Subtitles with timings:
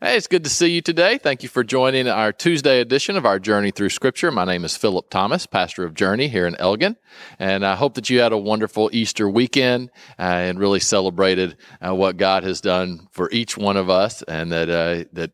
[0.00, 1.18] Hey, it's good to see you today.
[1.18, 4.30] Thank you for joining our Tuesday edition of our Journey Through Scripture.
[4.30, 6.96] My name is Philip Thomas, pastor of Journey here in Elgin,
[7.40, 11.96] and I hope that you had a wonderful Easter weekend uh, and really celebrated uh,
[11.96, 15.32] what God has done for each one of us, and that uh, that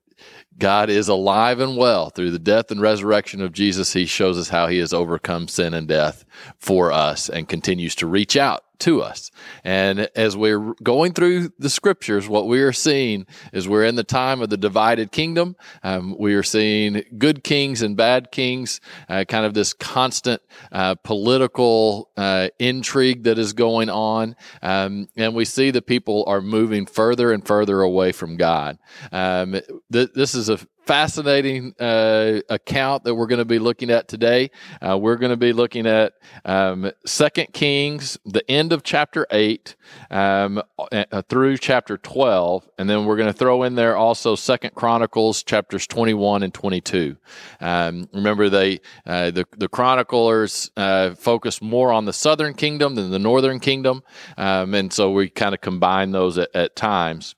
[0.59, 3.93] God is alive and well through the death and resurrection of Jesus.
[3.93, 6.25] He shows us how he has overcome sin and death
[6.57, 9.31] for us and continues to reach out to us.
[9.65, 14.05] And as we're going through the scriptures, what we are seeing is we're in the
[14.05, 15.57] time of the divided kingdom.
[15.83, 20.97] Um, we are seeing good kings and bad kings, uh, kind of this constant uh,
[20.97, 24.37] political uh, intrigue that is going on.
[24.61, 28.79] Um, and we see that people are moving further and further away from God.
[29.11, 34.09] Um, th- this is a fascinating uh, account that we're going to be looking at
[34.09, 34.51] today.
[34.81, 39.77] Uh, we're going to be looking at um, Second Kings, the end of chapter eight
[40.11, 44.75] um, uh, through chapter twelve, and then we're going to throw in there also Second
[44.75, 47.17] Chronicles chapters twenty one and twenty two.
[47.61, 53.11] Um, remember, they uh, the the chroniclers uh, focus more on the southern kingdom than
[53.11, 54.03] the northern kingdom,
[54.37, 57.35] um, and so we kind of combine those at, at times.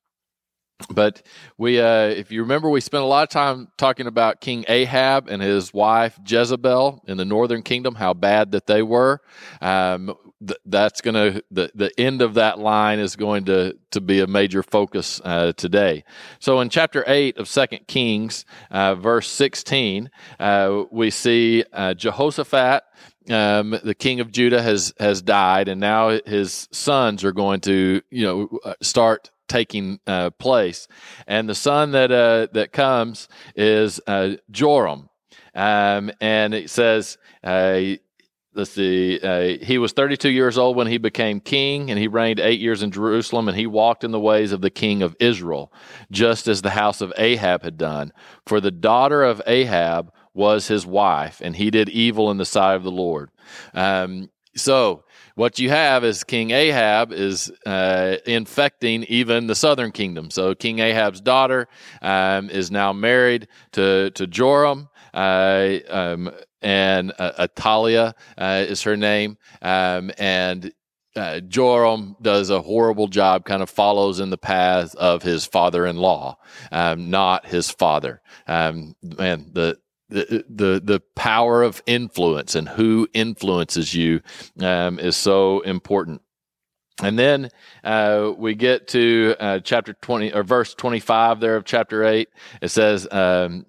[0.90, 1.22] But
[1.56, 5.28] we, uh, if you remember, we spent a lot of time talking about King Ahab
[5.28, 9.22] and his wife Jezebel in the northern kingdom, how bad that they were.
[9.62, 10.14] Um,
[10.46, 14.20] th- that's going to the the end of that line is going to to be
[14.20, 16.04] a major focus uh, today.
[16.40, 22.82] So in chapter eight of Second Kings, uh, verse sixteen, uh, we see uh, Jehoshaphat.
[23.28, 28.02] Um, the king of Judah has has died, and now his sons are going to,
[28.10, 30.88] you know, uh, start taking uh, place.
[31.26, 35.08] And the son that uh, that comes is uh, Joram,
[35.54, 37.18] um, and it says.
[37.42, 37.96] Uh,
[38.56, 39.20] let's see.
[39.20, 42.82] Uh, he was 32 years old when he became king, and he reigned eight years
[42.82, 43.48] in Jerusalem.
[43.48, 45.72] And he walked in the ways of the king of Israel,
[46.10, 48.12] just as the house of Ahab had done.
[48.46, 52.74] For the daughter of Ahab was his wife, and he did evil in the sight
[52.74, 53.30] of the Lord.
[53.74, 55.04] Um, so
[55.36, 60.30] what you have is King Ahab is uh, infecting even the southern kingdom.
[60.30, 61.68] So King Ahab's daughter
[62.02, 64.88] um, is now married to to Joram.
[65.14, 66.30] Uh, um,
[66.62, 70.72] and uh, Athaliah uh, is her name, um, and
[71.14, 75.86] uh, Joram does a horrible job, kind of follows in the path of his father
[75.86, 76.36] in law,
[76.72, 78.20] um, not his father.
[78.46, 84.20] Um, man, the the, the the power of influence and who influences you
[84.60, 86.22] um, is so important.
[87.02, 87.50] And then
[87.84, 92.28] uh, we get to uh, chapter 20 or verse 25 there of chapter 8.
[92.62, 93.66] It says, um,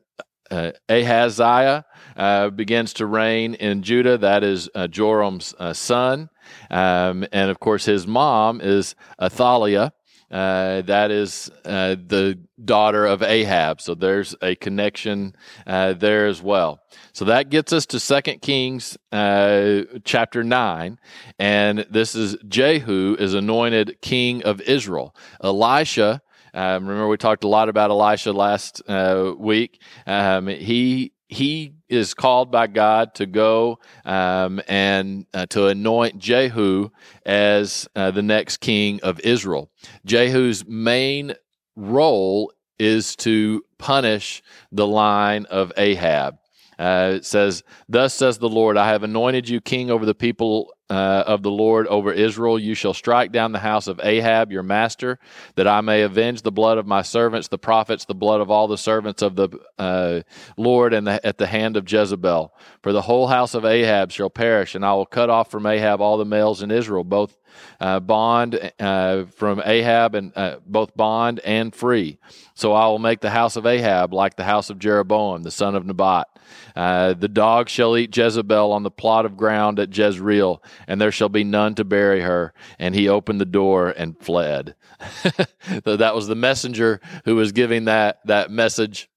[0.50, 4.18] uh, Ahaziah uh, begins to reign in Judah.
[4.18, 6.30] That is uh, Joram's uh, son.
[6.72, 9.92] Um, and of course, his mom is Athaliah.
[10.30, 13.80] Uh, that is uh, the daughter of Ahab.
[13.80, 16.82] So there's a connection uh, there as well.
[17.14, 21.00] So that gets us to Second Kings uh, chapter 9.
[21.40, 25.16] And this is Jehu is anointed king of Israel.
[25.42, 26.22] Elisha.
[26.54, 29.82] Um, remember, we talked a lot about Elisha last uh, week.
[30.06, 36.90] Um, he he is called by God to go um, and uh, to anoint Jehu
[37.26, 39.70] as uh, the next king of Israel.
[40.06, 41.34] Jehu's main
[41.76, 46.38] role is to punish the line of Ahab.
[46.80, 50.74] Uh, it says, Thus says the Lord, I have anointed you king over the people
[50.90, 52.58] uh, of the Lord over Israel.
[52.58, 55.20] You shall strike down the house of Ahab, your master,
[55.56, 58.68] that I may avenge the blood of my servants, the prophets, the blood of all
[58.68, 60.22] the servants of the uh,
[60.58, 62.54] Lord, and at the hand of Jezebel.
[62.82, 66.02] For the whole house of Ahab shall perish, and I will cut off from Ahab
[66.02, 67.38] all the males in Israel, both
[67.80, 72.18] uh, bond uh, from Ahab and uh, both bond and free.
[72.54, 75.76] So I will make the house of Ahab like the house of Jeroboam, the son
[75.76, 76.28] of Nebat.
[76.76, 81.12] Uh, the dog shall eat Jezebel on the plot of ground at Jezreel, and there
[81.12, 82.54] shall be none to bury her.
[82.80, 84.76] And he opened the door and fled.
[85.84, 89.10] so that was the messenger who was giving that that message.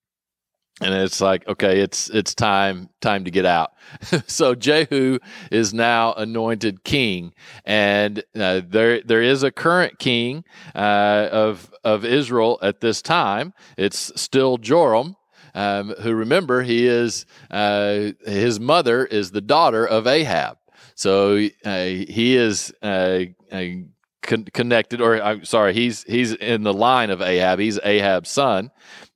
[0.82, 3.72] And it's like okay it's it's time time to get out.
[4.26, 5.18] So jehu
[5.50, 7.34] is now anointed king.
[7.64, 10.44] And uh, there there is a current king
[10.74, 13.52] uh, of of israel at this time.
[13.76, 15.16] It's still joram
[15.54, 20.58] um, who remember he is uh, his mother is the daughter of ahab.
[20.94, 23.20] So uh, he is uh,
[24.22, 27.58] con- connected or i'm sorry he's he's in the line of ahab.
[27.58, 28.70] He's ahab's son.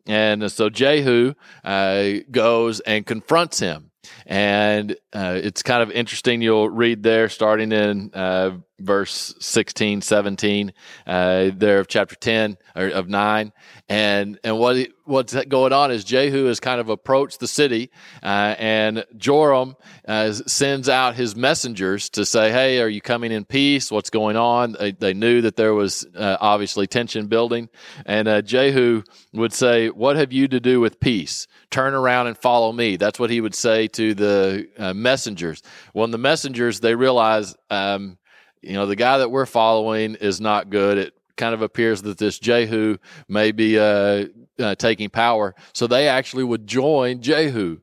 [0.07, 1.35] And so Jehu
[1.65, 3.91] uh, goes and confronts him.
[4.27, 6.43] And uh, it's kind of interesting.
[6.43, 10.73] You'll read there, starting in uh, verse 16, 17,
[11.07, 13.53] uh, there of chapter 10 or of 9.
[13.89, 17.91] And, and what, what's going on is Jehu has kind of approached the city,
[18.23, 19.77] uh, and Joram
[20.09, 23.91] uh, sends out his messengers to say, Hey, are you coming in peace?
[23.91, 24.73] What's going on?
[24.79, 27.69] They, they knew that there was uh, obviously tension building.
[28.07, 31.47] And uh, Jehu would say, What have you to do with peace?
[31.71, 32.97] Turn around and follow me.
[32.97, 35.63] That's what he would say to the uh, messengers.
[35.93, 38.19] When the messengers, they realize, um,
[38.63, 40.99] you know, the guy that we're following is not good.
[40.99, 44.27] It kind of appears that this Jehu may be uh,
[44.59, 45.55] uh, taking power.
[45.73, 47.79] So they actually would join Jehu.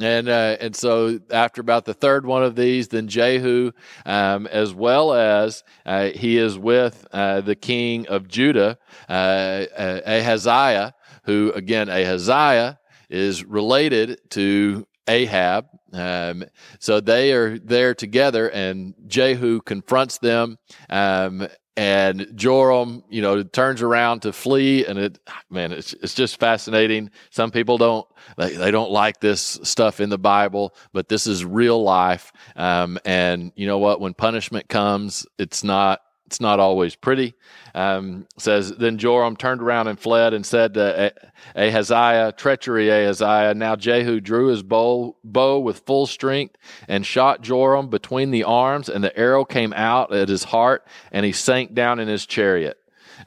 [0.00, 3.72] And uh, and so after about the third one of these, then Jehu,
[4.04, 8.78] um, as well as uh, he is with uh, the king of Judah,
[9.08, 10.94] uh, Ahaziah,
[11.24, 12.78] who again Ahaziah
[13.08, 15.66] is related to Ahab.
[15.94, 16.44] Um,
[16.80, 20.58] so they are there together, and Jehu confronts them.
[20.90, 25.18] Um, and Joram, you know, turns around to flee, and it,
[25.50, 27.10] man, it's it's just fascinating.
[27.30, 28.06] Some people don't
[28.38, 32.32] they, they don't like this stuff in the Bible, but this is real life.
[32.54, 34.00] Um, and you know what?
[34.00, 37.34] When punishment comes, it's not it's not always pretty.
[37.74, 41.12] Um, says then Joram turned around and fled and said to
[41.56, 43.54] Ahaziah, treachery, Ahaziah.
[43.54, 46.56] Now Jehu drew his bow, bow with full strength
[46.88, 51.26] and shot Joram between the arms, and the arrow came out at his heart, and
[51.26, 52.78] he sank down in his chariot.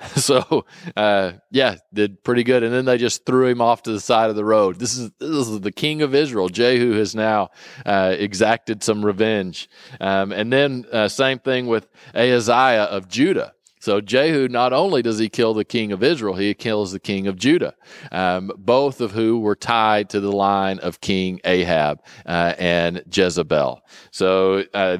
[0.16, 0.66] so
[0.96, 2.64] uh, yeah, did pretty good.
[2.64, 4.80] And then they just threw him off to the side of the road.
[4.80, 6.50] This is this is the king of Israel.
[6.50, 7.50] Jehu has now
[7.86, 9.70] uh, exacted some revenge.
[10.00, 13.54] Um, and then uh, same thing with Ahaziah of Judah.
[13.80, 17.28] So Jehu not only does he kill the king of Israel, he kills the king
[17.28, 17.74] of Judah,
[18.12, 23.82] um, both of who were tied to the line of King Ahab uh, and Jezebel.
[24.12, 24.98] So uh,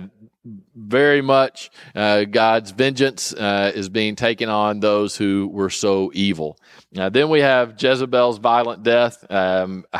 [0.76, 6.58] very much uh, God's vengeance uh, is being taken on those who were so evil.
[6.98, 9.26] Uh, then we have Jezebel's violent death.
[9.30, 9.86] Um,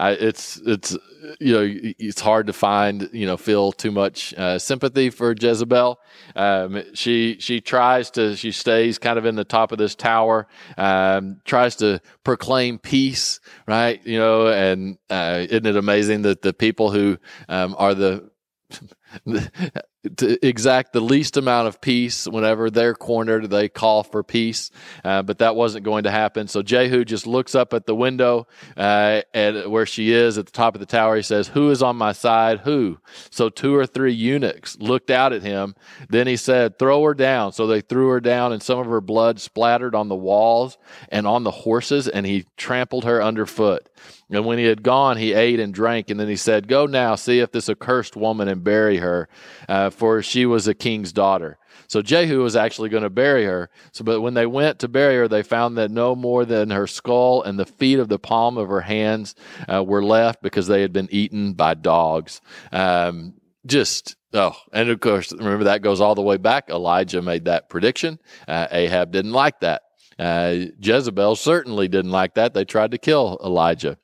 [0.00, 0.96] I, it's it's
[1.40, 5.98] you know it's hard to find you know feel too much uh, sympathy for Jezebel.
[6.34, 10.48] Um, she she tries to she stays kind of in the top of this tower,
[10.76, 14.04] um, tries to proclaim peace, right?
[14.04, 17.18] You know, and uh, isn't it amazing that the people who
[17.48, 18.30] um, are the
[20.16, 24.70] to exact the least amount of peace whenever they're cornered they call for peace.
[25.04, 26.48] Uh, but that wasn't going to happen.
[26.48, 28.46] So jehu just looks up at the window
[28.76, 31.16] uh, at where she is at the top of the tower.
[31.16, 32.60] He says who is on my side?
[32.60, 32.98] Who?
[33.30, 35.74] So two or three eunuchs looked out at him.
[36.08, 37.52] Then he said throw her down.
[37.52, 40.78] So they threw her down and some of her blood splattered on the walls
[41.08, 43.88] and on the horses and he trampled her underfoot
[44.30, 46.10] and when he had gone, he ate and drank.
[46.10, 49.28] And then he said, Go now, see if this accursed woman and bury her,
[49.68, 51.58] uh, for she was a king's daughter.
[51.88, 53.70] So Jehu was actually going to bury her.
[53.92, 56.88] So, but when they went to bury her, they found that no more than her
[56.88, 59.36] skull and the feet of the palm of her hands
[59.72, 62.40] uh, were left because they had been eaten by dogs.
[62.72, 63.34] Um,
[63.64, 66.68] just oh, and of course, remember that goes all the way back.
[66.70, 68.18] Elijah made that prediction.
[68.48, 69.82] Uh, Ahab didn't like that.
[70.18, 72.54] Uh, Jezebel certainly didn't like that.
[72.54, 73.98] They tried to kill Elijah.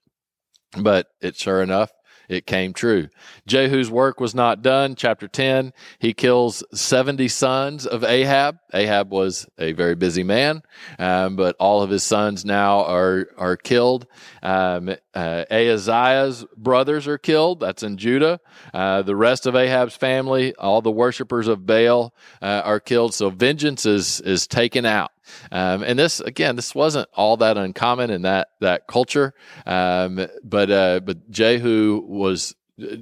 [0.76, 1.92] But it sure enough,
[2.28, 3.08] it came true.
[3.46, 4.94] Jehu's work was not done.
[4.94, 8.58] Chapter 10, he kills 70 sons of Ahab.
[8.72, 10.62] Ahab was a very busy man,
[10.98, 14.06] um, but all of his sons now are, are killed.
[14.42, 17.60] Um, uh, Ahaziah's brothers are killed.
[17.60, 18.40] That's in Judah.
[18.72, 23.12] Uh, the rest of Ahab's family, all the worshippers of Baal, uh, are killed.
[23.14, 25.11] So vengeance is, is taken out.
[25.50, 29.34] Um, and this again, this wasn't all that uncommon in that that culture.
[29.66, 32.54] Um, but uh, but Jehu was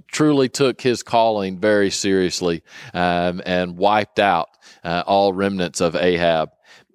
[0.08, 2.62] truly took his calling very seriously
[2.92, 4.48] um, and wiped out
[4.84, 6.50] uh, all remnants of Ahab.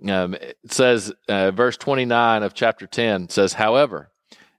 [0.07, 4.11] Um, it says, uh, verse 29 of chapter 10 says, However,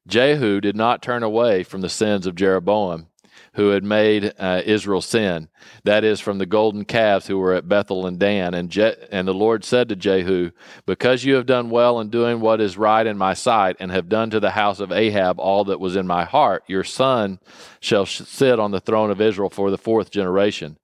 [0.07, 3.09] Jehu did not turn away from the sins of Jeroboam
[3.57, 5.49] who had made uh, Israel sin.
[5.85, 8.53] That is from the golden calves who were at Bethel and Dan.
[8.53, 10.51] And, Je- and the Lord said to Jehu,
[10.85, 14.11] Because you have done well in doing what is right in my sight, and have
[14.11, 17.41] done to the house of Ahab all that was in my heart, your son
[17.81, 20.77] shall sit on the throne of Israel for the fourth generation.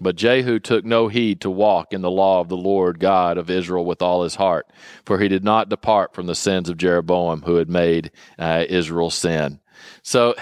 [0.00, 3.48] But Jehu took no heed to walk in the law of the Lord God of
[3.48, 4.66] Israel with all his heart,
[5.04, 9.10] for he did not depart from the sins of Jeroboam, who had made uh, Israel
[9.10, 9.60] sin.
[10.02, 10.34] So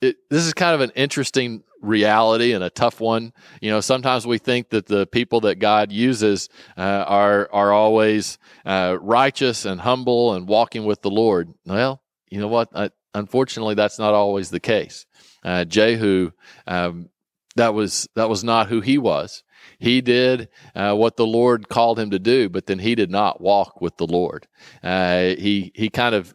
[0.00, 3.32] it, this is kind of an interesting reality and a tough one.
[3.60, 8.38] You know, sometimes we think that the people that God uses uh, are are always
[8.64, 11.52] uh, righteous and humble and walking with the Lord.
[11.66, 12.68] Well, you know what?
[12.72, 15.06] Uh, unfortunately, that's not always the case.
[15.42, 16.32] Uh, Jehu,
[16.66, 17.08] um,
[17.56, 19.42] that was that was not who he was.
[19.78, 23.40] He did uh, what the Lord called him to do, but then he did not
[23.40, 24.46] walk with the Lord.
[24.82, 26.34] Uh, he he kind of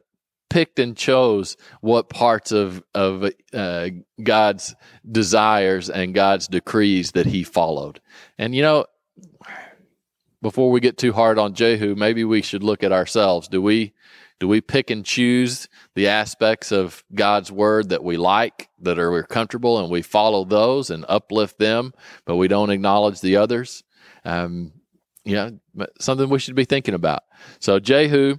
[0.55, 3.89] picked and chose what parts of of uh,
[4.23, 4.73] God's
[5.11, 7.99] desires and God's decrees that he followed.
[8.37, 8.85] And you know,
[10.41, 13.49] before we get too hard on Jehu, maybe we should look at ourselves.
[13.49, 13.95] Do we
[14.39, 19.11] do we pick and choose the aspects of God's word that we like, that are
[19.11, 21.93] we're comfortable, and we follow those and uplift them,
[22.23, 23.83] but we don't acknowledge the others?
[24.23, 24.71] Um,
[25.25, 25.49] yeah,
[25.99, 27.23] something we should be thinking about.
[27.59, 28.37] So Jehu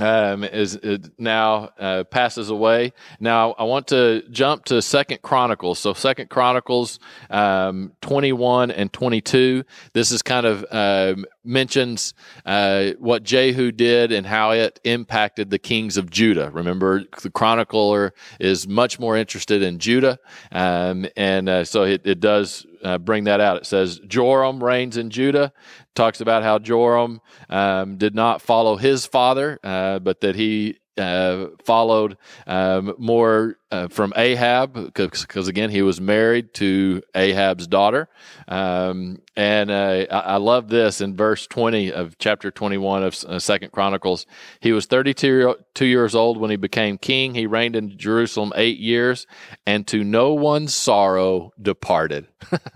[0.00, 2.92] um, is, is, now uh, passes away.
[3.20, 5.78] Now I want to jump to Second Chronicles.
[5.78, 6.98] So Second Chronicles
[7.30, 9.64] um, twenty one and twenty two.
[9.92, 15.58] This is kind of uh, mentions uh, what Jehu did and how it impacted the
[15.58, 16.50] kings of Judah.
[16.50, 20.18] Remember, the chronicler is much more interested in Judah,
[20.50, 23.56] um, and uh, so it, it does uh, bring that out.
[23.56, 25.52] It says Joram reigns in Judah.
[25.94, 31.46] Talks about how Joram um, did not follow his father, uh, but that he uh,
[31.64, 38.08] followed um, more uh, from Ahab because again he was married to Ahab's daughter,
[38.46, 43.16] um, and uh, I, I, love this in verse twenty of chapter twenty one of
[43.24, 44.26] uh, Second Chronicles.
[44.60, 47.34] He was thirty two years old when he became king.
[47.34, 49.26] He reigned in Jerusalem eight years,
[49.66, 52.28] and to no one's sorrow departed.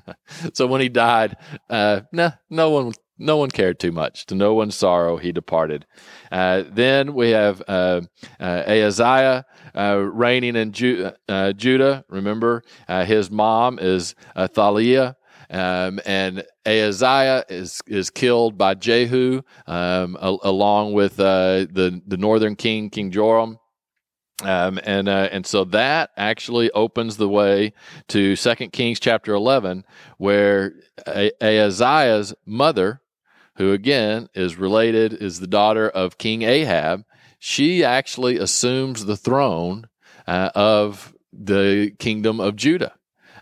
[0.55, 1.37] so when he died,
[1.71, 4.27] uh, nah, no one no one cared too much.
[4.27, 5.87] To no one's sorrow, he departed.
[6.31, 8.03] Uh, then we have uh,
[8.41, 9.45] uh, Ahaziah
[9.77, 12.05] uh, reigning in Ju- uh, Judah.
[12.09, 15.17] Remember, uh, his mom is Athaliah.
[15.51, 22.55] Um, and Ahaziah is is killed by Jehu, um, a- along with the the northern
[22.55, 23.59] king, King Joram.
[24.45, 27.73] Um, and uh, and so that actually opens the way
[28.09, 29.85] to Second Kings chapter eleven,
[30.19, 30.75] where
[31.07, 33.01] Ahaziah's mother
[33.59, 37.05] who again is related, is the daughter of King Ahab,
[37.39, 39.89] she actually assumes the throne
[40.27, 42.95] uh, of the kingdom of Judah.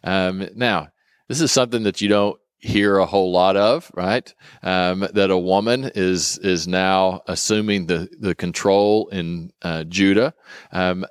[0.02, 0.88] Um, now,
[1.28, 4.34] this is something that you don't hear a whole lot of, right?
[4.62, 10.34] Um, that a woman is is now assuming the the control in uh, Judah.
[10.72, 11.04] Um,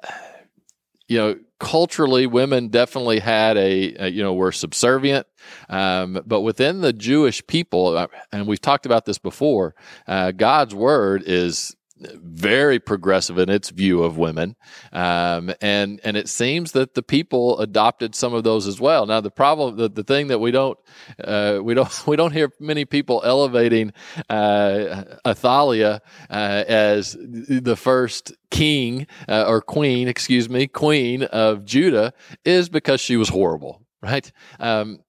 [1.08, 1.36] you know,
[1.66, 5.26] culturally, women definitely had a, a you know were subservient,
[5.68, 9.74] um, but within the Jewish people, uh, and we've talked about this before,
[10.08, 11.76] uh, God's word is
[12.16, 14.56] very progressive in its view of women,
[14.92, 19.06] um, and and it seems that the people adopted some of those as well.
[19.06, 20.78] Now the problem, the, the thing that we don't
[21.24, 23.94] uh, we don't we don't hear many people elevating
[24.30, 32.14] uh, Athaliah uh, as the first king uh, or queen, excuse me, queen of Judah,
[32.44, 34.32] is because she was horrible, right?
[34.60, 35.00] Um,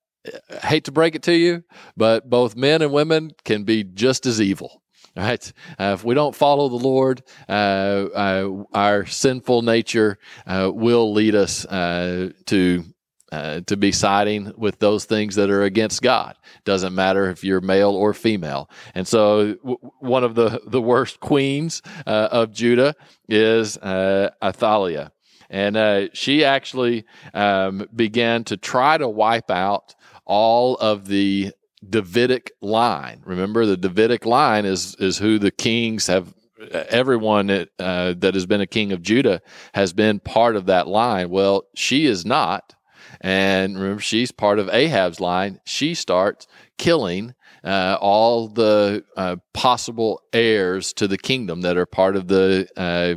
[0.63, 1.65] hate to break it to you,
[1.97, 4.83] but both men and women can be just as evil.
[5.17, 5.51] Right?
[5.81, 11.35] Uh, if we don't follow the Lord, uh, uh, our sinful nature uh, will lead
[11.35, 12.85] us uh, to
[13.33, 16.37] uh, to be siding with those things that are against God.
[16.65, 18.71] Doesn't matter if you're male or female.
[18.95, 22.95] And so, w- one of the the worst queens of Judah
[23.27, 25.13] is Athaliah,
[25.49, 29.95] and she actually um, began to try to wipe out
[30.27, 31.53] all of the
[31.89, 33.23] Davidic line.
[33.25, 36.35] Remember, the Davidic line is is who the kings have.
[36.73, 39.43] Everyone that, uh, that has been a king of Judah
[39.75, 41.29] has been part of that line.
[41.29, 42.75] Well, she is not,
[43.21, 45.61] and remember, she's part of Ahab's line.
[45.67, 46.47] She starts
[46.79, 52.67] killing uh, all the uh, possible heirs to the kingdom that are part of the
[52.75, 53.17] uh,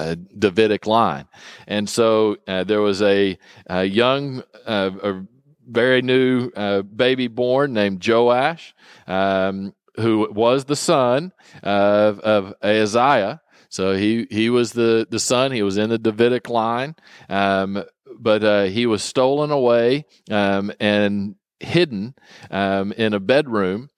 [0.00, 1.26] uh, Davidic line.
[1.68, 5.22] And so uh, there was a, a young, a
[5.70, 8.74] very new uh, baby born named Joash,
[9.06, 13.40] um, who was the son of, of Ahaziah.
[13.68, 15.52] So he, he was the, the son.
[15.52, 16.96] He was in the Davidic line,
[17.28, 17.84] um,
[18.18, 22.14] but uh, he was stolen away um, and hidden
[22.50, 23.90] um, in a bedroom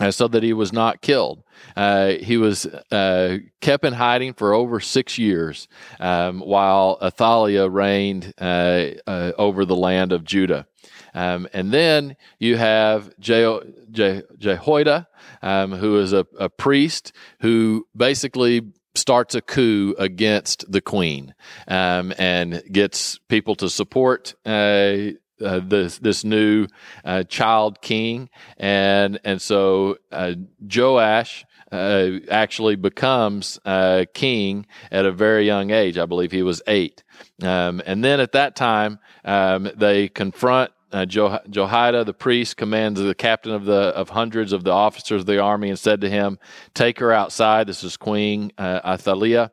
[0.00, 1.44] uh, so that he was not killed.
[1.76, 5.68] Uh, he was uh, kept in hiding for over six years
[6.00, 10.66] um, while Athaliah reigned uh, uh, over the land of Judah.
[11.12, 15.08] Um, and then you have Je- Je- Jehoiada,
[15.42, 18.62] um, who is a, a priest who basically
[18.94, 21.34] starts a coup against the queen
[21.68, 26.66] um, and gets people to support uh, uh, this this new
[27.04, 35.12] uh, child king, and and so uh, Joash uh, actually becomes uh, king at a
[35.12, 35.98] very young age.
[35.98, 37.02] I believe he was eight,
[37.42, 43.14] um, and then at that time um, they confront uh, Jehoiada the priest commands the
[43.14, 46.38] captain of the of hundreds of the officers of the army and said to him,
[46.74, 49.52] "Take her outside." This is Queen Athaliah.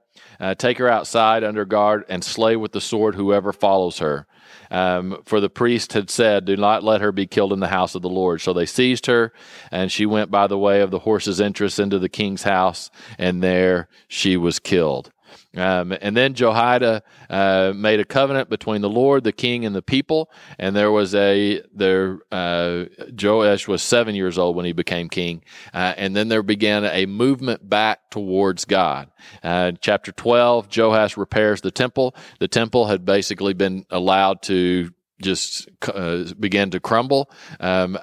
[0.58, 4.28] Take her outside under guard and slay with the sword whoever follows her.
[4.70, 7.96] Um, for the priest had said, Do not let her be killed in the house
[7.96, 8.42] of the Lord.
[8.42, 9.34] So they seized her,
[9.72, 13.42] and she went by the way of the horse's entrance into the king's house, and
[13.44, 15.12] there she was killed.
[15.56, 19.82] Um, and then Jehoiada uh, made a covenant between the Lord, the king, and the
[19.82, 20.30] people.
[20.60, 22.20] And there was a there.
[22.32, 22.86] Uh,
[23.20, 27.06] Joash was seven years old when he became king, uh, and then there began a
[27.06, 29.10] movement back towards God.
[29.42, 32.16] Uh, chapter twelve, Joash repairs the temple.
[32.40, 37.32] The temple had basically been allowed to just uh, begin to crumble.
[37.60, 37.98] Um,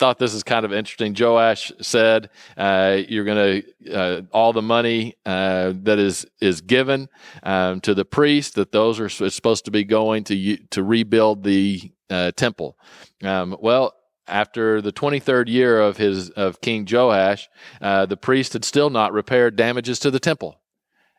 [0.00, 1.14] thought this is kind of interesting.
[1.16, 7.08] Joash said, uh, "You're going to uh, all the money uh, that is is given
[7.42, 11.92] um, to the priest that those are supposed to be going to to rebuild the
[12.08, 12.78] uh, temple."
[13.22, 13.92] Um, well,
[14.26, 17.48] after the 23rd year of his of King Joash,
[17.82, 20.60] uh, the priest had still not repaired damages to the temple.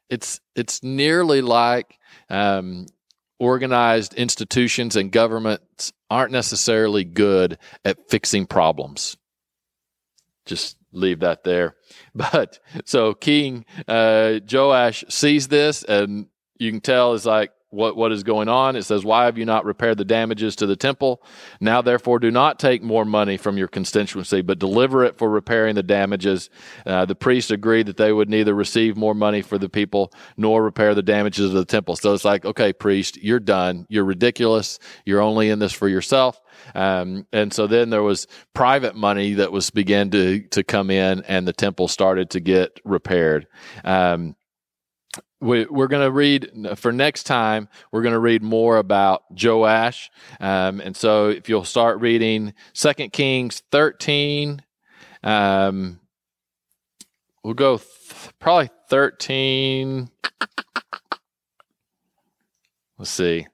[0.10, 2.00] It's it's nearly like
[2.32, 2.88] um,
[3.42, 9.18] organized institutions and governments aren't necessarily good at fixing problems.
[10.46, 11.76] Just leave that there.
[12.16, 16.28] But so King uh, Joash sees this, and
[16.60, 18.76] you can tell is like, what, what is going on.
[18.76, 21.24] It says, Why have you not repaired the damages to the temple?
[21.60, 25.76] Now, therefore, do not take more money from your constituency, but deliver it for repairing
[25.76, 26.50] the damages.
[26.86, 30.64] Uh, the priests agreed that they would neither receive more money for the people nor
[30.64, 31.96] repair the damages of the temple.
[31.96, 33.86] So it's like, okay, priest, you're done.
[33.90, 34.78] You're ridiculous.
[35.06, 36.42] You're only in this for yourself.
[36.76, 41.24] Um, and so then there was private money that was began to to come in,
[41.24, 43.48] and the temple started to get repaired.
[43.84, 44.36] Um,
[45.42, 50.10] we, are going to read for next time we're going to read more about joash.
[50.40, 54.62] Um, and so if you'll start reading second kings 13
[55.24, 56.00] um,
[57.44, 60.10] we'll go th- probably 13
[62.98, 63.48] let's see.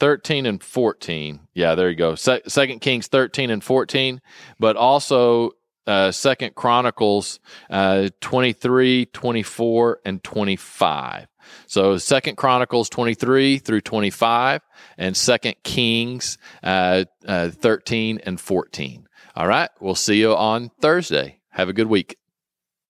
[0.00, 2.16] 13 and 14 yeah there you go.
[2.16, 4.20] Se- second kings 13 and 14
[4.58, 5.52] but also
[5.86, 7.40] uh, Second Chronicles
[7.70, 11.26] uh, 23, 24, and 25.
[11.66, 14.62] So Second Chronicles 23 through 25
[14.96, 19.06] and Second Kings uh, uh, 13 and 14.
[19.34, 19.70] All right.
[19.80, 21.40] We'll see you on Thursday.
[21.50, 22.16] Have a good week.